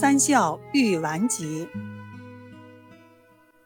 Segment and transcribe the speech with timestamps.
[0.00, 1.68] 三笑欲完结。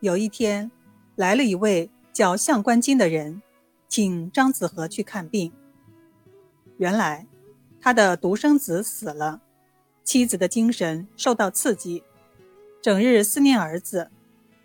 [0.00, 0.68] 有一天，
[1.14, 3.40] 来了一位叫相关金的人，
[3.86, 5.52] 请张子和去看病。
[6.78, 7.28] 原来，
[7.80, 9.42] 他的独生子死了，
[10.02, 12.02] 妻子的精神受到刺激，
[12.82, 14.10] 整日思念儿子，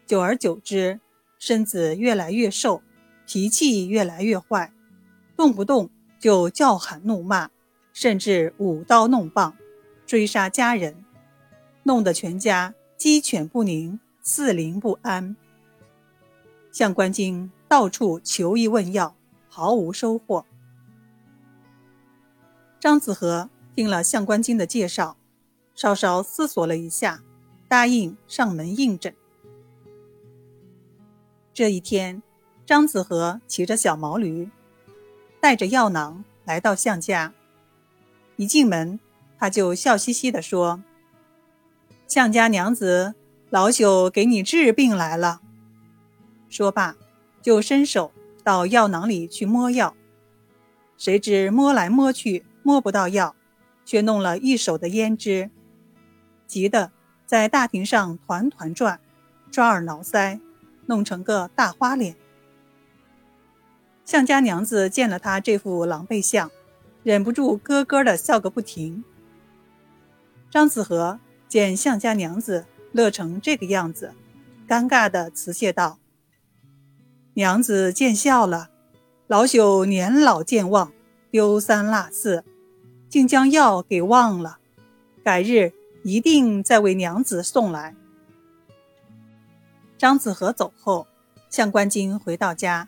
[0.07, 0.99] 久而久之，
[1.38, 2.81] 身子越来越瘦，
[3.27, 4.73] 脾气越来越坏，
[5.38, 7.52] 动不动就叫喊怒骂，
[7.94, 9.55] 甚至舞刀弄棒，
[10.08, 10.98] 追杀家人，
[11.89, 15.35] 弄得全家鸡犬不宁，四邻不安。
[16.71, 19.16] 相关经到处求医问药，
[19.47, 20.45] 毫无收获。
[22.80, 25.17] 张子和听了相关经的介绍，
[25.73, 27.23] 稍稍思索了一下，
[27.67, 29.11] 答应上门应诊。
[31.55, 32.21] 这一天，
[32.67, 34.47] 张子和骑着小毛驴，
[35.41, 37.33] 带着药囊来到相家。
[38.35, 38.99] 一进门，
[39.39, 40.83] 他就笑嘻嘻地说
[42.09, 43.13] ：“向家娘子，
[43.52, 45.41] 老朽给你治病来了。”
[46.49, 46.95] 说罢，
[47.39, 48.11] 就伸手
[48.43, 49.95] 到药囊里去摸药，
[50.97, 53.35] 谁知摸来摸去摸不到药，
[53.85, 55.52] 却弄了一手的胭脂，
[56.47, 56.91] 急得
[57.27, 58.99] 在大庭上团团转，
[59.52, 60.39] 抓耳挠腮，
[60.87, 62.15] 弄成个大花脸。
[64.03, 66.49] 向家娘子见了他这副狼狈相，
[67.03, 69.03] 忍不住咯咯的笑个不停。
[70.49, 71.19] 张子和
[71.50, 74.14] 见向家娘子乐成这个样子，
[74.67, 75.97] 尴尬的辞谢道。
[77.33, 78.69] 娘子见笑了，
[79.28, 80.94] 老朽年老健忘，
[81.31, 82.45] 丢三落四，
[83.09, 84.59] 竟将药给忘了。
[85.23, 87.95] 改日一定再为娘子送来。
[89.97, 91.08] 张子和走后，
[91.50, 92.88] 向官金回到家，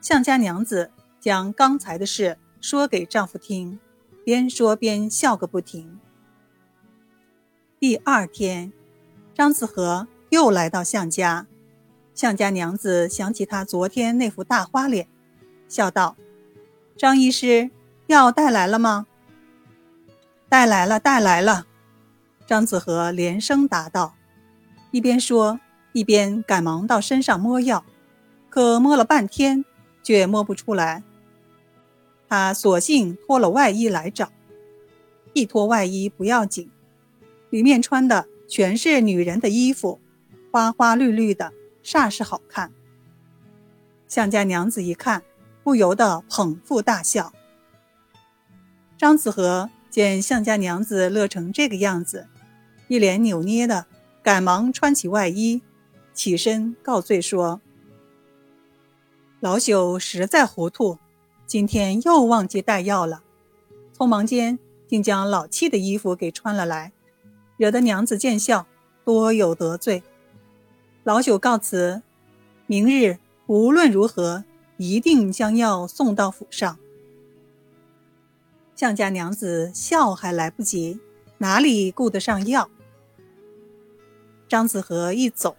[0.00, 3.78] 向家娘子将刚才的事说给丈夫听，
[4.24, 5.98] 边说边笑个不停。
[7.88, 8.72] 第二天，
[9.32, 11.46] 张子和又来到向家。
[12.16, 15.06] 向家娘子想起他昨天那副大花脸，
[15.68, 16.16] 笑道
[16.98, 17.70] ：“张医师，
[18.08, 19.06] 药带来了吗
[20.50, 21.68] ？”“带来了，带来了。”
[22.44, 24.16] 张子和连声答道，
[24.90, 25.60] 一边说
[25.92, 27.84] 一边赶忙到身上摸药，
[28.50, 29.64] 可摸了半天，
[30.02, 31.04] 却摸不出来。
[32.28, 34.32] 他索性脱了外衣来找，
[35.34, 36.68] 一脱外衣不要紧，
[37.56, 39.98] 里面穿的全是女人的衣服，
[40.52, 41.54] 花花绿绿的。
[41.82, 42.70] 煞是好看。
[44.06, 45.22] 向家娘子一看，
[45.64, 47.32] 不由得捧腹大笑。
[48.98, 52.28] 张子和见向家娘子乐成这个样子，
[52.88, 53.86] 一脸扭捏的，
[54.22, 55.62] 赶忙穿起外衣，
[56.12, 57.62] 起身告罪说
[59.40, 60.98] ：“老朽实在糊涂，
[61.46, 63.22] 今天又忘记带药了，
[63.96, 66.92] 匆忙间竟将老七的衣服给穿了来，
[67.56, 68.66] 惹得娘子见笑，
[69.04, 70.02] 多有得罪。”
[71.04, 72.02] 老朽告辞，
[72.66, 74.44] 明日无论如何，
[74.76, 76.78] 一定将药送到府上。
[78.74, 81.00] 向家娘子笑还来不及，
[81.38, 82.68] 哪里顾得上药？
[84.48, 85.56] 张子和一走，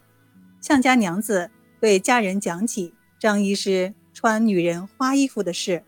[0.60, 1.50] 向家娘子
[1.80, 5.82] 对家人讲起张医师穿女人花衣服的事，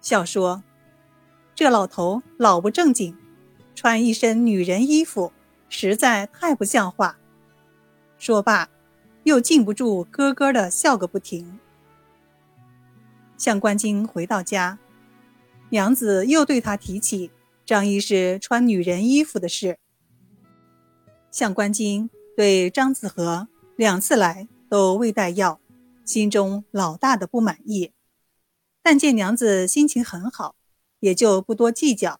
[0.00, 0.62] 笑说
[1.54, 3.16] ：“这老头老不正经，
[3.74, 5.32] 穿一身女人衣服，
[5.68, 7.18] 实在太不像话。”
[8.18, 8.68] 说罢。
[9.24, 11.58] 又禁不住咯咯的笑个不停。
[13.36, 14.78] 向官金回到家，
[15.68, 17.30] 娘子又对他提起
[17.66, 19.78] 张医师穿女人衣服的事。
[21.30, 25.60] 向官金对张子和两次来都未带药，
[26.06, 27.92] 心中老大的不满意，
[28.82, 30.56] 但见娘子心情很好，
[31.00, 32.18] 也就不多计较，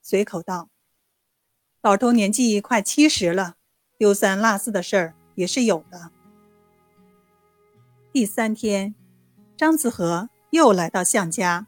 [0.00, 0.70] 随口道
[1.82, 3.54] ：“老头年纪快七十了，
[3.96, 6.10] 丢三落四的事儿也是有的。”
[8.12, 8.94] 第三天，
[9.56, 11.66] 张子和又来到向家，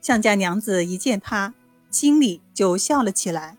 [0.00, 1.52] 向家娘子一见他，
[1.90, 3.58] 心里就笑了起来，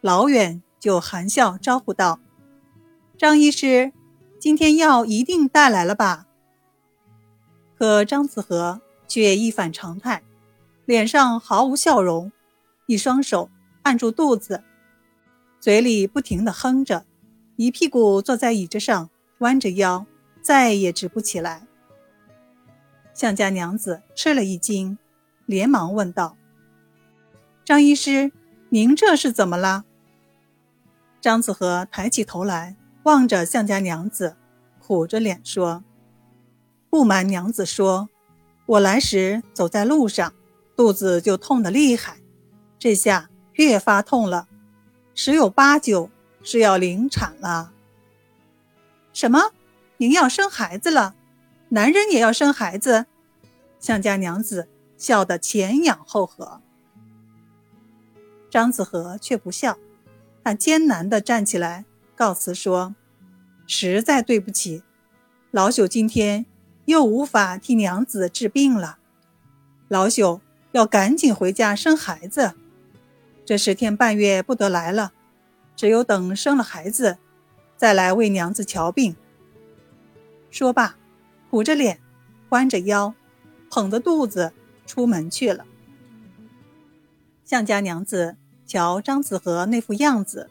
[0.00, 2.18] 老远就含笑招呼道
[3.18, 3.92] ：“张医师，
[4.38, 6.26] 今天药一定带来了吧？”
[7.76, 10.22] 可张子和却一反常态，
[10.86, 12.32] 脸上毫无笑容，
[12.86, 13.50] 一双手
[13.82, 14.62] 按住肚子，
[15.62, 17.06] 嘴里不停地哼着，
[17.54, 20.04] 一屁股坐在椅子上，弯着腰。
[20.42, 21.68] 再也直不起来。
[23.14, 24.98] 向家娘子吃了一惊，
[25.46, 26.36] 连忙问道
[27.64, 28.32] ：“张医师，
[28.70, 29.84] 您这是怎么了？”
[31.22, 34.36] 张子和抬起头来，望着向家娘子，
[34.80, 35.84] 苦着脸说
[36.90, 38.08] ：“不瞒娘子说，
[38.66, 40.34] 我来时走在路上，
[40.74, 42.16] 肚子就痛得厉害，
[42.80, 44.48] 这下越发痛了，
[45.14, 46.10] 十有八九
[46.42, 47.72] 是要临产了。
[49.12, 49.52] 什么？
[49.98, 51.14] 您要生孩子了？
[51.68, 53.06] 男人也要生孩子？
[53.78, 56.60] 向家娘子笑得前仰后合。
[58.50, 59.78] 张子和却不笑，
[60.44, 61.84] 他艰难地站起来，
[62.14, 62.94] 告辞说
[63.66, 64.82] ：“实在对不起，
[65.50, 66.46] 老朽今天
[66.86, 68.98] 又无法替娘子治病了。
[69.88, 70.40] 老朽
[70.72, 72.54] 要赶紧回家生孩子，
[73.52, 75.12] 这十天半月不得来了，
[75.76, 77.18] 只有等生了孩子，
[77.76, 79.14] 再来为娘子瞧病。”
[80.50, 80.96] 说罢，
[81.50, 82.00] 苦着脸，
[82.48, 83.12] 弯着腰，
[83.70, 84.54] 捧着肚子
[84.86, 85.66] 出门去了。
[87.44, 90.48] 向家娘子瞧张子和那副样子，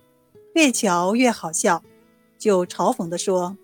[0.53, 1.83] 越瞧越好笑，
[2.37, 3.57] 就嘲讽地说：“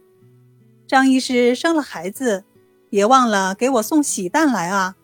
[0.90, 2.44] 张医师生了孩子，
[2.90, 4.96] 别忘了给我送喜蛋来啊！”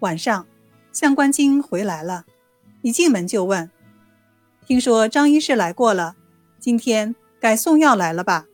[0.00, 0.46] 晚上，
[0.94, 2.24] 向官金回来了，
[2.88, 3.70] 一进门就问
[4.66, 6.16] ：“听说张医师来过了，
[6.58, 8.46] 今天该送药来了吧？”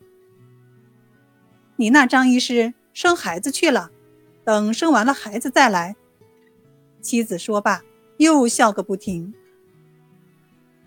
[1.79, 3.93] 你那张医师生孩子去了，
[4.43, 5.95] 等生完了孩子再来。
[7.01, 7.85] 妻子说罢，
[8.17, 9.33] 又笑个不停。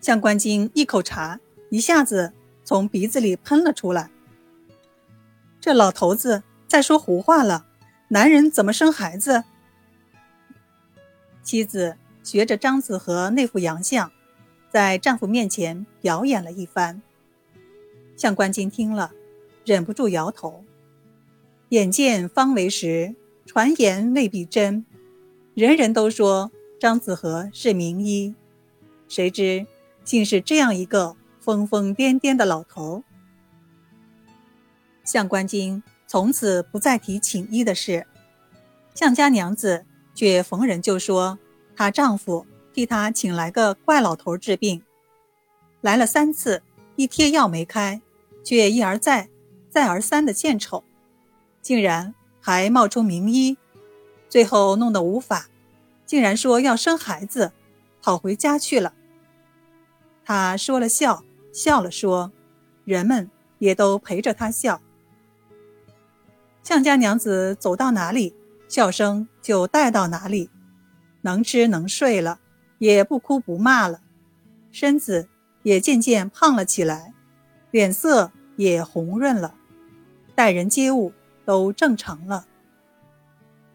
[0.01, 1.39] 向官金一口茶
[1.69, 2.33] 一下子
[2.65, 4.11] 从鼻子里喷了出来。
[5.61, 7.65] 这老头子在说胡话了，
[8.09, 9.45] 男人怎么生孩子？
[11.41, 11.95] 妻子
[12.27, 14.11] 学着张子和那副洋相，
[14.69, 17.01] 在丈夫面前表演了一番。
[18.17, 19.13] 向官金听了，
[19.63, 20.65] 忍不住摇头。
[21.69, 23.15] 眼见方为实，
[23.45, 24.85] 传言未必真。
[25.53, 28.35] 人人都说张子和是名医，
[29.07, 29.65] 谁知
[30.03, 33.05] 竟是这样一个疯疯癫癫的老头。
[35.05, 38.05] 向官金从此不再提请医的事，
[38.93, 41.39] 向家娘子却逢人就说
[41.77, 44.81] 她丈夫替她请来个怪老头治病，
[45.79, 46.63] 来了三次，
[46.95, 48.01] 一贴药没开，
[48.43, 49.29] 却一而再、
[49.69, 50.83] 再而三的献丑。
[51.61, 53.57] 竟然还冒充名医，
[54.27, 55.47] 最后弄得无法，
[56.05, 57.51] 竟然说要生孩子，
[58.01, 58.93] 跑回家去了。
[60.25, 62.31] 他说了笑，笑了说，
[62.85, 63.29] 人们
[63.59, 64.81] 也都陪着他笑。
[66.63, 68.33] 向家娘子走到哪里，
[68.67, 70.49] 笑声就带到哪里，
[71.27, 72.39] 能吃能睡了，
[72.77, 73.99] 也不哭不骂了，
[74.71, 75.27] 身子
[75.63, 77.13] 也渐渐胖了起来，
[77.69, 79.53] 脸色也红润了，
[80.33, 81.11] 待人接物。
[81.47, 82.45] 都正常了。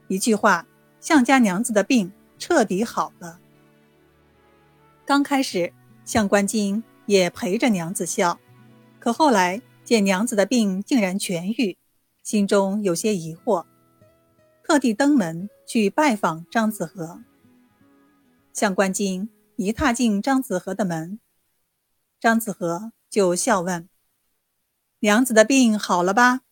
[0.06, 0.66] 一句话，
[1.00, 3.40] 向家娘子的病彻底好了。
[5.06, 5.72] 刚开始，
[6.04, 8.38] 向官金也陪着娘子笑，
[8.98, 11.78] 可后来见娘子的病竟然痊愈，
[12.22, 13.64] 心中有些疑惑，
[14.62, 17.22] 特地登门去拜访张子和。
[18.52, 21.18] 向官金一踏进张子和的门，
[22.20, 23.88] 张子和就笑问
[25.00, 26.42] ：“娘子的病好了吧？”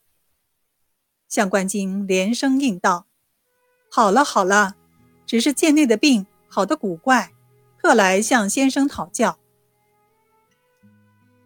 [1.28, 3.06] 向官金连声应道
[3.90, 4.76] ：“好了好了，
[5.26, 7.32] 只是贱内的病好的古怪，
[7.78, 9.38] 特来向先生讨教。”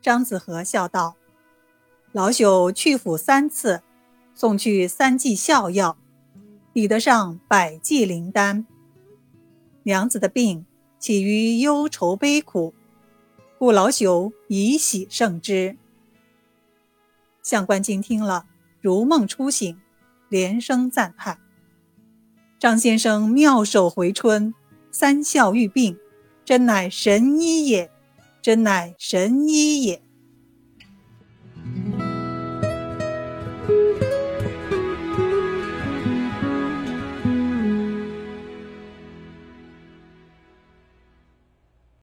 [0.01, 1.17] 张子和笑道
[2.13, 3.83] ：“老朽去府三次，
[4.35, 5.97] 送去三剂效药，
[6.73, 8.67] 抵得上百剂灵丹。
[9.85, 10.67] 娘子的病
[10.99, 12.75] 起于忧愁悲苦，
[13.59, 15.77] 故老朽以喜胜之。”
[17.43, 18.47] 向官金听了。
[18.81, 19.81] 如梦初醒，
[20.29, 21.39] 连声赞叹
[22.61, 24.53] ：“张先生妙手回春，
[24.91, 25.97] 三笑愈病，
[26.45, 27.91] 真乃神医也！
[28.43, 30.03] 真乃神医也！”